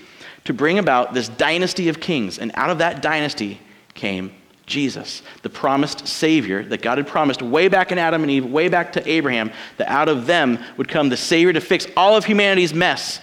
[0.44, 2.38] to bring about this dynasty of kings.
[2.38, 3.60] And out of that dynasty
[3.94, 4.32] came
[4.64, 8.68] Jesus, the promised Savior that God had promised way back in Adam and Eve, way
[8.68, 12.24] back to Abraham, that out of them would come the Savior to fix all of
[12.24, 13.20] humanity's mess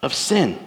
[0.00, 0.58] of sin.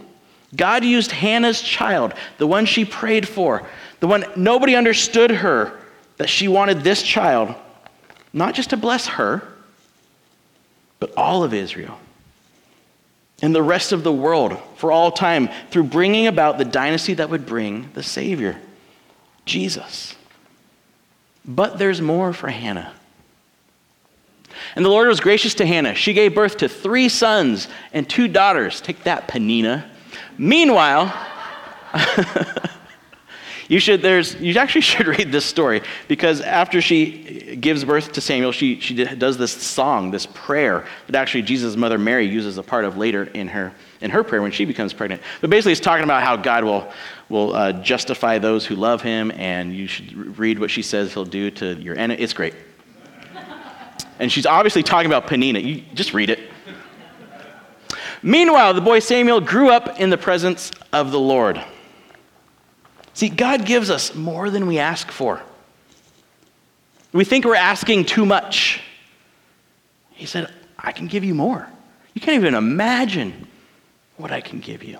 [0.55, 3.65] God used Hannah's child, the one she prayed for,
[4.01, 5.79] the one nobody understood her,
[6.17, 7.55] that she wanted this child,
[8.33, 9.50] not just to bless her,
[11.01, 11.99] but all of Israel
[13.41, 17.29] and the rest of the world for all time through bringing about the dynasty that
[17.29, 18.57] would bring the Savior,
[19.43, 20.15] Jesus.
[21.43, 22.93] But there's more for Hannah.
[24.75, 25.95] And the Lord was gracious to Hannah.
[25.95, 28.79] She gave birth to three sons and two daughters.
[28.79, 29.89] Take that, Peninnah.
[30.37, 31.11] Meanwhile,
[33.71, 38.19] You should, there's, you actually should read this story because after she gives birth to
[38.19, 42.63] Samuel, she, she does this song, this prayer that actually Jesus' mother Mary uses a
[42.63, 45.21] part of later in her, in her prayer when she becomes pregnant.
[45.39, 46.91] But basically, it's talking about how God will,
[47.29, 51.23] will uh, justify those who love him, and you should read what she says he'll
[51.23, 52.21] do to your enemy.
[52.21, 52.55] It's great.
[54.19, 55.59] And she's obviously talking about Peninnah.
[55.59, 56.41] You just read it.
[58.21, 61.63] Meanwhile, the boy Samuel grew up in the presence of the Lord.
[63.13, 65.41] See, God gives us more than we ask for.
[67.13, 68.81] We think we're asking too much.
[70.11, 71.67] He said, I can give you more.
[72.13, 73.47] You can't even imagine
[74.17, 74.99] what I can give you.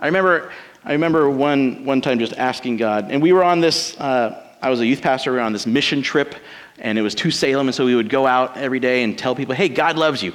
[0.00, 0.52] I remember,
[0.84, 4.70] I remember one, one time just asking God, and we were on this, uh, I
[4.70, 6.34] was a youth pastor, we were on this mission trip,
[6.78, 9.34] and it was to Salem, and so we would go out every day and tell
[9.34, 10.32] people, hey, God loves you.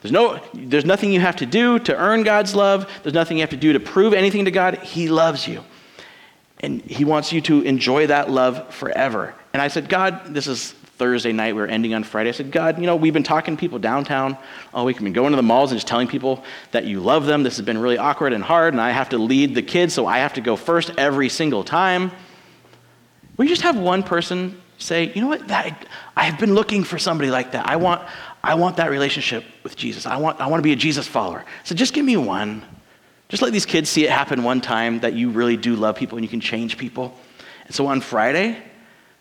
[0.00, 2.90] There's, no, there's nothing you have to do to earn God's love.
[3.02, 4.78] There's nothing you have to do to prove anything to God.
[4.78, 5.62] He loves you.
[6.62, 9.34] And He wants you to enjoy that love forever.
[9.52, 10.72] And I said, God, this is
[11.02, 11.54] Thursday night.
[11.54, 12.28] We were ending on Friday.
[12.28, 14.96] I said, God, you know, we've been talking to people downtown oh, all week.
[14.96, 17.42] We've been going to the malls and just telling people that you love them.
[17.42, 20.06] This has been really awkward and hard, and I have to lead the kids, so
[20.06, 22.12] I have to go first every single time.
[23.36, 26.98] We just have one person say, you know what, that, I have been looking for
[26.98, 27.66] somebody like that.
[27.66, 28.06] I want,
[28.42, 30.06] I want that relationship with Jesus.
[30.06, 31.44] I want, I want to be a Jesus follower.
[31.64, 32.64] So just give me one.
[33.32, 36.18] Just let these kids see it happen one time that you really do love people
[36.18, 37.18] and you can change people.
[37.64, 38.58] And so on Friday,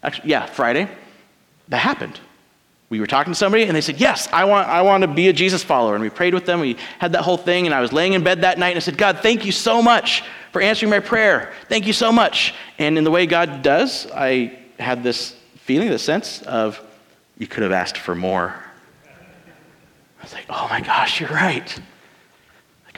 [0.04, 0.90] actually, yeah, Friday,
[1.70, 2.20] that happened.
[2.90, 5.30] We were talking to somebody and they said, Yes, I want, I want to be
[5.30, 5.96] a Jesus follower.
[5.96, 6.60] And we prayed with them.
[6.60, 7.68] We had that whole thing.
[7.68, 9.82] And I was laying in bed that night and I said, God, thank you so
[9.82, 11.54] much for answering my prayer.
[11.70, 12.54] Thank you so much.
[12.80, 16.82] And in the way God does, I had this feeling, this sense of,
[17.38, 18.62] You could have asked for more.
[19.06, 21.80] I was like, Oh my gosh, you're right.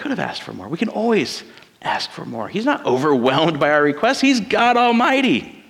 [0.04, 0.68] Could have asked for more.
[0.68, 1.46] We can always
[1.82, 2.50] ask for more.
[2.50, 5.64] He's not overwhelmed by our requests, He's God Almighty.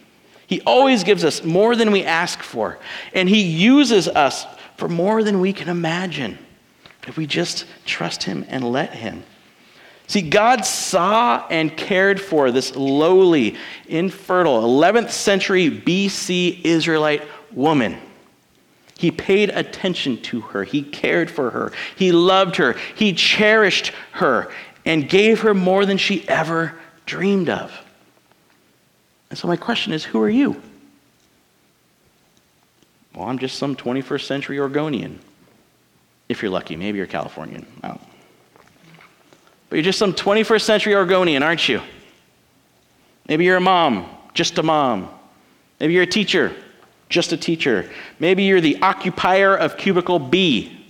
[0.47, 2.79] He always gives us more than we ask for,
[3.13, 6.39] and He uses us for more than we can imagine
[7.07, 9.21] if we just trust Him and let Him.
[10.07, 18.01] See, God saw and cared for this lowly, infertile, 11th century BC Israelite woman.
[19.03, 20.63] He paid attention to her.
[20.63, 21.73] He cared for her.
[21.97, 22.77] He loved her.
[22.95, 24.49] He cherished her
[24.85, 26.73] and gave her more than she ever
[27.05, 27.77] dreamed of.
[29.29, 30.55] And so, my question is who are you?
[33.13, 35.19] Well, I'm just some 21st century Oregonian.
[36.29, 37.65] If you're lucky, maybe you're Californian.
[37.81, 37.99] But
[39.69, 41.81] you're just some 21st century Oregonian, aren't you?
[43.27, 45.09] Maybe you're a mom, just a mom.
[45.81, 46.55] Maybe you're a teacher,
[47.13, 47.89] just a teacher.
[48.19, 50.85] Maybe you're the occupier of cubicle B.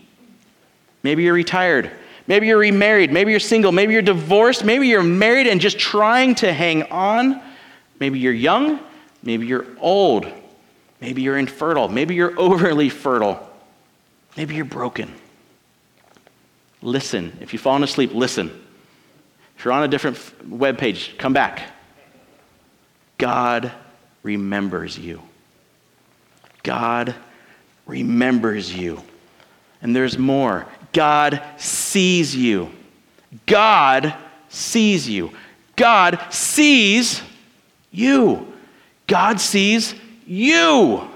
[1.03, 1.91] Maybe you're retired.
[2.25, 3.11] Maybe you're remarried.
[3.11, 3.73] Maybe you're single.
[3.73, 4.63] Maybe you're divorced.
[4.63, 7.41] Maybe you're married and just trying to hang on.
[7.99, 8.79] Maybe you're young.
[9.21, 10.25] Maybe you're old.
[11.01, 11.89] Maybe you're infertile.
[11.89, 13.49] Maybe you're overly fertile.
[14.37, 15.13] Maybe you're broken.
[16.81, 17.37] Listen.
[17.41, 18.49] If you've fallen asleep, listen.
[19.57, 20.17] If you're on a different
[20.49, 21.63] web page, come back.
[23.17, 23.71] God
[24.23, 25.21] remembers you.
[26.63, 27.13] God
[27.85, 29.01] remembers you.
[29.81, 30.65] And there's more.
[30.93, 32.71] God sees you.
[33.45, 34.15] God
[34.49, 35.31] sees you.
[35.75, 37.21] God sees
[37.91, 38.53] you.
[39.07, 39.93] God sees
[40.25, 41.07] you.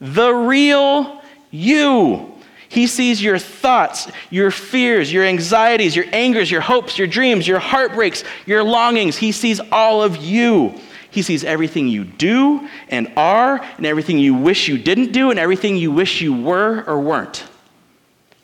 [0.00, 2.32] The real you.
[2.68, 7.60] He sees your thoughts, your fears, your anxieties, your angers, your hopes, your dreams, your
[7.60, 9.16] heartbreaks, your longings.
[9.16, 10.78] He sees all of you.
[11.16, 15.38] He sees everything you do and are, and everything you wish you didn't do, and
[15.38, 17.42] everything you wish you were or weren't.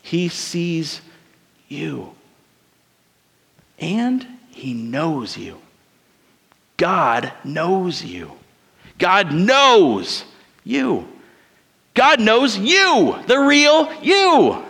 [0.01, 1.03] He sees
[1.69, 2.15] you.
[3.79, 5.61] And He knows you.
[6.79, 8.33] God knows you.
[8.97, 10.25] God knows
[10.65, 11.07] you.
[11.93, 14.65] God knows you, the real you.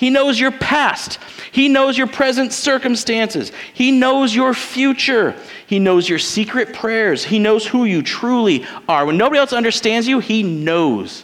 [0.00, 1.18] He knows your past.
[1.52, 3.52] He knows your present circumstances.
[3.74, 5.36] He knows your future.
[5.66, 7.22] He knows your secret prayers.
[7.22, 9.04] He knows who you truly are.
[9.04, 11.22] When nobody else understands you, He knows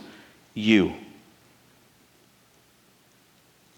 [0.53, 0.93] you.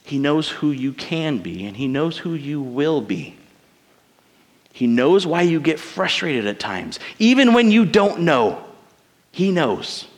[0.02, 3.36] He knows who you can be, and He knows who you will be.
[4.72, 8.64] He knows why you get frustrated at times, even when you don't know.
[9.30, 10.08] He knows.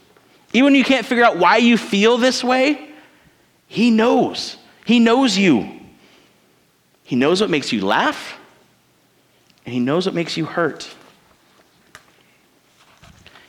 [0.55, 2.89] Even when you can't figure out why you feel this way,
[3.67, 4.57] He knows.
[4.91, 5.71] He knows you.
[7.05, 8.37] He knows what makes you laugh,
[9.65, 10.93] and He knows what makes you hurt.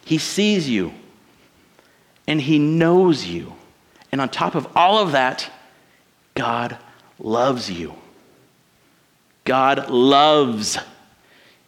[0.06, 0.94] He sees you,
[2.28, 3.54] and He knows you.
[4.12, 5.50] And on top of all of that,
[6.36, 6.78] God
[7.18, 7.96] loves you.
[9.44, 10.78] God loves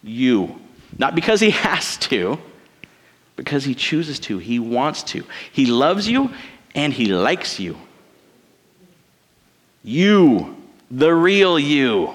[0.04, 0.54] you.
[0.98, 2.38] Not because He has to,
[3.34, 5.24] because he chooses to, he wants to.
[5.50, 6.30] He loves you
[6.76, 7.76] and he likes you.
[9.84, 10.56] You,
[10.90, 12.14] the real you.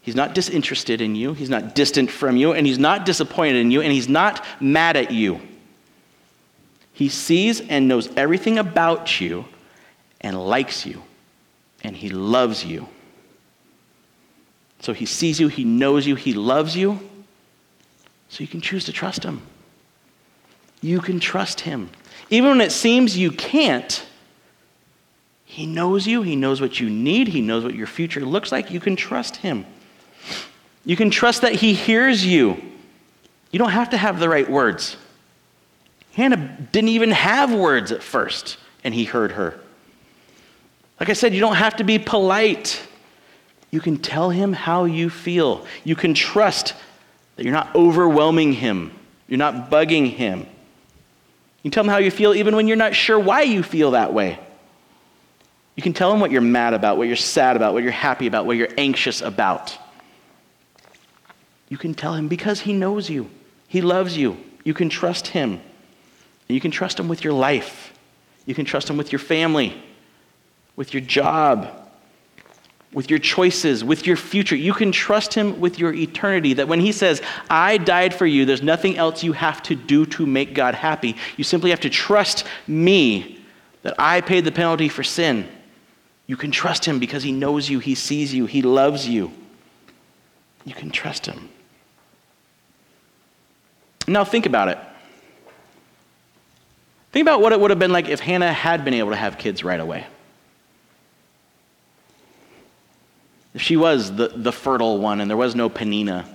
[0.00, 3.70] He's not disinterested in you, he's not distant from you, and he's not disappointed in
[3.70, 5.40] you, and he's not mad at you.
[6.92, 9.44] He sees and knows everything about you
[10.20, 11.02] and likes you,
[11.82, 12.86] and he loves you.
[14.78, 17.00] So he sees you, he knows you, he loves you.
[18.28, 19.42] So you can choose to trust Him.
[20.82, 21.90] You can trust Him.
[22.30, 24.05] Even when it seems you can't,
[25.46, 26.22] He knows you.
[26.22, 27.28] He knows what you need.
[27.28, 28.70] He knows what your future looks like.
[28.70, 29.64] You can trust Him.
[30.84, 32.60] You can trust that He hears you.
[33.52, 34.96] You don't have to have the right words.
[36.12, 39.58] Hannah didn't even have words at first, and He heard her.
[41.00, 42.82] Like I said, you don't have to be polite.
[43.70, 45.66] You can tell him how you feel.
[45.84, 46.74] You can trust
[47.36, 48.92] that you're not overwhelming him,
[49.28, 50.40] you're not bugging him.
[50.40, 53.90] You can tell him how you feel even when you're not sure why you feel
[53.92, 54.38] that way.
[55.76, 58.26] You can tell him what you're mad about, what you're sad about, what you're happy
[58.26, 59.76] about, what you're anxious about.
[61.68, 63.30] You can tell him because he knows you,
[63.68, 64.38] he loves you.
[64.64, 65.60] You can trust him.
[66.48, 67.92] You can trust him with your life.
[68.46, 69.80] You can trust him with your family,
[70.74, 71.86] with your job,
[72.92, 74.56] with your choices, with your future.
[74.56, 76.54] You can trust Him with your eternity.
[76.54, 77.20] That when He says,
[77.50, 81.14] I died for you, there's nothing else you have to do to make God happy.
[81.36, 83.44] You simply have to trust me
[83.82, 85.46] that I paid the penalty for sin.
[86.26, 89.32] You can trust Him because He knows you, He sees you, He loves you.
[90.64, 91.48] You can trust Him.
[94.08, 94.78] Now, think about it.
[97.12, 99.38] Think about what it would have been like if Hannah had been able to have
[99.38, 100.06] kids right away.
[103.54, 106.28] If she was the, the fertile one and there was no Peninnah.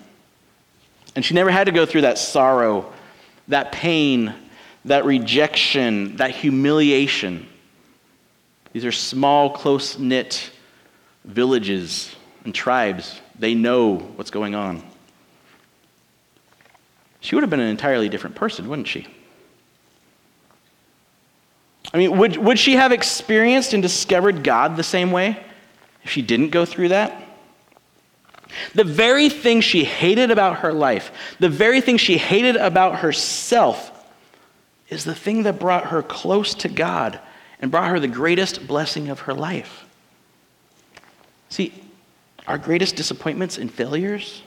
[1.15, 2.91] And she never had to go through that sorrow,
[3.47, 4.33] that pain,
[4.85, 7.47] that rejection, that humiliation.
[8.73, 10.51] These are small, close knit
[11.25, 12.15] villages
[12.45, 13.19] and tribes.
[13.37, 14.83] They know what's going on.
[17.19, 19.07] She would have been an entirely different person, wouldn't she?
[21.93, 25.43] I mean, would, would she have experienced and discovered God the same way?
[26.03, 27.23] if she didn't go through that?
[28.75, 33.89] The very thing she hated about her life, the very thing she hated about herself,
[34.89, 37.19] is the thing that brought her close to God
[37.61, 39.85] and brought her the greatest blessing of her life.
[41.49, 41.73] See,
[42.47, 44.41] our greatest disappointments and failures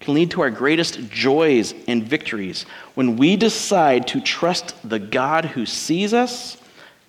[0.00, 2.64] can lead to our greatest joys and victories
[2.94, 6.56] when we decide to trust the God who sees us,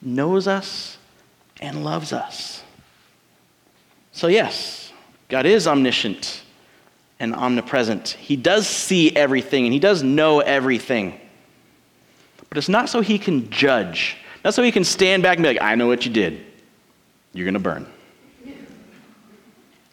[0.01, 0.97] knows us,
[1.59, 2.63] and loves us.
[4.11, 4.91] So, yes,
[5.29, 6.41] God is omniscient
[7.19, 8.09] and omnipresent.
[8.09, 11.19] He does see everything and He does know everything.
[12.49, 14.17] But it's not so He can judge,
[14.47, 16.41] not so He can stand back and be like, I know what you did.
[17.33, 17.85] You're going to burn.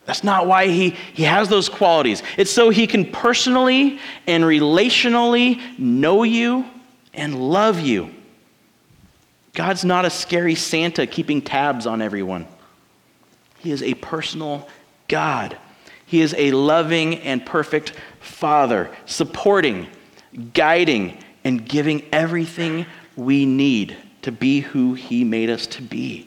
[0.05, 2.23] That's not why he, he has those qualities.
[2.39, 3.99] It's so he can personally
[4.29, 6.67] and relationally know you
[7.13, 8.15] and love you.
[9.55, 12.47] God's not a scary Santa keeping tabs on everyone.
[13.59, 14.69] He is a personal
[15.09, 15.59] God.
[16.07, 19.89] He is a loving and perfect Father, supporting,
[20.53, 22.87] guiding, and giving everything
[23.17, 26.27] we need to be who He made us to be.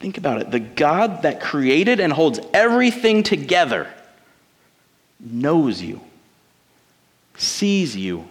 [0.00, 0.50] Think about it.
[0.50, 3.88] The God that created and holds everything together
[5.18, 6.00] knows you,
[7.36, 8.28] sees you,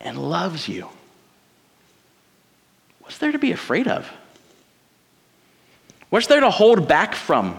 [0.00, 0.88] and loves you.
[3.00, 4.08] What's there to be afraid of?
[6.10, 7.58] What's there to hold back from?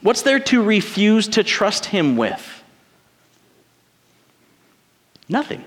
[0.00, 2.64] What's there to refuse to trust Him with?
[5.28, 5.62] Nothing.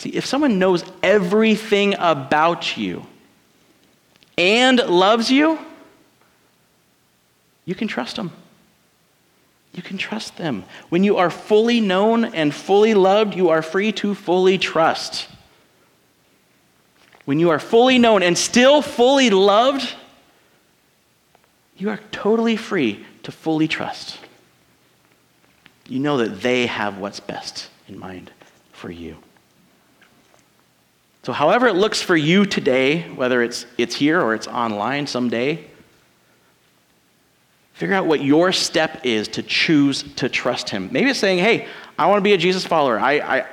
[0.00, 3.04] See, if someone knows everything about you
[4.38, 5.58] and loves you,
[7.66, 8.32] you can trust them.
[9.74, 10.64] You can trust them.
[10.88, 15.28] When you are fully known and fully loved, you are free to fully trust.
[17.26, 19.86] When you are fully known and still fully loved,
[21.76, 24.18] you are totally free to fully trust.
[25.90, 28.30] You know that they have what's best in mind
[28.72, 29.18] for you.
[31.22, 35.66] So, however it looks for you today, whether it's, it's here or it's online someday,
[37.74, 40.88] figure out what your step is to choose to trust Him.
[40.92, 41.68] Maybe it's saying, hey,
[41.98, 42.98] I want to be a Jesus follower.
[42.98, 43.46] I, I,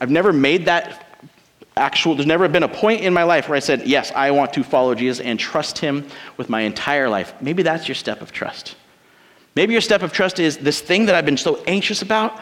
[0.00, 1.06] I've never made that
[1.76, 4.52] actual, there's never been a point in my life where I said, yes, I want
[4.54, 6.06] to follow Jesus and trust Him
[6.38, 7.34] with my entire life.
[7.42, 8.76] Maybe that's your step of trust.
[9.54, 12.40] Maybe your step of trust is this thing that I've been so anxious about.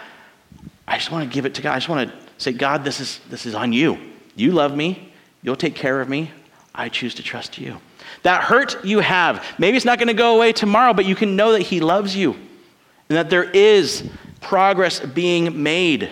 [0.86, 1.72] I just want to give it to God.
[1.72, 4.09] I just want to say, God, this is, this is on you.
[4.40, 5.12] You love me.
[5.42, 6.30] You'll take care of me.
[6.74, 7.78] I choose to trust you.
[8.22, 11.36] That hurt you have, maybe it's not going to go away tomorrow, but you can
[11.36, 14.08] know that He loves you and that there is
[14.40, 16.10] progress being made.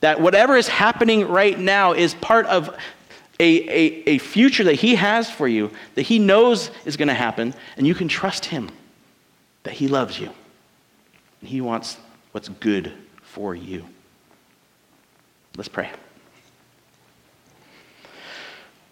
[0.00, 2.68] That whatever is happening right now is part of
[3.38, 7.14] a, a, a future that He has for you, that He knows is going to
[7.14, 8.70] happen, and you can trust Him
[9.62, 10.30] that He loves you.
[11.40, 11.96] And He wants
[12.32, 13.84] what's good for you.
[15.56, 15.90] Let's pray.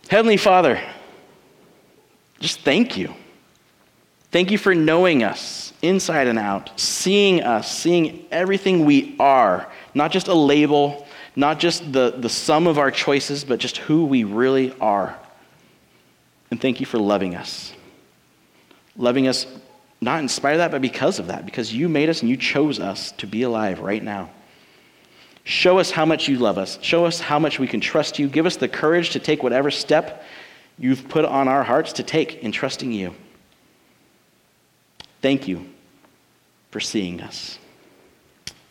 [0.08, 0.82] Heavenly Father,
[2.40, 3.14] just thank you.
[4.30, 10.10] Thank you for knowing us inside and out, seeing us, seeing everything we are, not
[10.10, 11.06] just a label,
[11.36, 15.18] not just the, the sum of our choices, but just who we really are.
[16.50, 17.72] And thank you for loving us.
[18.96, 19.46] Loving us
[20.00, 22.36] not in spite of that, but because of that, because you made us and you
[22.36, 24.30] chose us to be alive right now.
[25.48, 26.78] Show us how much you love us.
[26.82, 28.28] Show us how much we can trust you.
[28.28, 30.22] Give us the courage to take whatever step
[30.78, 33.14] you've put on our hearts to take in trusting you.
[35.22, 35.66] Thank you
[36.70, 37.58] for seeing us.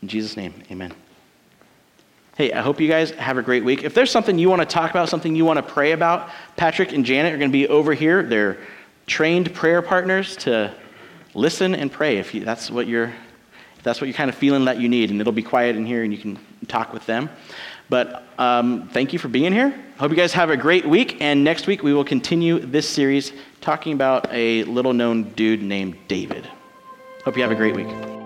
[0.04, 0.94] In Jesus' name, amen.
[2.38, 3.84] Hey, I hope you guys have a great week.
[3.84, 6.94] If there's something you want to talk about, something you want to pray about, Patrick
[6.94, 8.22] and Janet are going to be over here.
[8.22, 8.60] They're
[9.08, 10.72] trained prayer partners to
[11.34, 13.12] listen and pray if you, that's what you're
[13.78, 15.86] if that's what you're kind of feeling that you need and it'll be quiet in
[15.86, 17.30] here and you can talk with them.
[17.90, 19.74] But um, thank you for being here.
[19.98, 21.22] Hope you guys have a great week.
[21.22, 25.98] And next week, we will continue this series talking about a little known dude named
[26.08, 26.48] David.
[27.24, 28.17] Hope you have a great week.